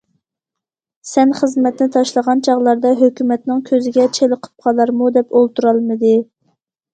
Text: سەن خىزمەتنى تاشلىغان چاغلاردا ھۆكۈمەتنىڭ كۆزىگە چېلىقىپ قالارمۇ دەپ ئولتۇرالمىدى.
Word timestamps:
سەن 1.09 1.33
خىزمەتنى 1.39 1.87
تاشلىغان 1.95 2.41
چاغلاردا 2.47 2.93
ھۆكۈمەتنىڭ 3.01 3.61
كۆزىگە 3.69 4.07
چېلىقىپ 4.19 4.65
قالارمۇ 4.67 5.13
دەپ 5.19 5.39
ئولتۇرالمىدى. 5.43 6.17